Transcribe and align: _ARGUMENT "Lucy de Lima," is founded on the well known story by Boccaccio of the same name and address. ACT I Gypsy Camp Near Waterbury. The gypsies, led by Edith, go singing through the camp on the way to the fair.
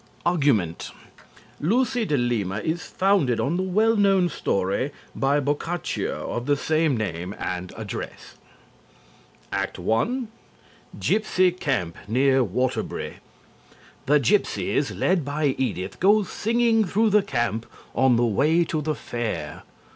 _ARGUMENT 0.25 0.89
"Lucy 1.59 2.05
de 2.05 2.17
Lima," 2.17 2.57
is 2.61 2.87
founded 2.87 3.39
on 3.39 3.55
the 3.55 3.61
well 3.61 3.95
known 3.95 4.29
story 4.29 4.89
by 5.15 5.39
Boccaccio 5.39 6.27
of 6.31 6.47
the 6.47 6.57
same 6.57 6.97
name 6.97 7.35
and 7.37 7.71
address. 7.77 8.33
ACT 9.51 9.77
I 9.77 10.25
Gypsy 10.97 11.51
Camp 11.59 11.95
Near 12.07 12.43
Waterbury. 12.43 13.17
The 14.07 14.19
gypsies, 14.19 14.89
led 14.97 15.23
by 15.23 15.53
Edith, 15.59 15.99
go 15.99 16.23
singing 16.23 16.83
through 16.83 17.11
the 17.11 17.21
camp 17.21 17.67
on 17.93 18.15
the 18.15 18.25
way 18.25 18.63
to 18.63 18.81
the 18.81 18.95
fair. 18.95 19.61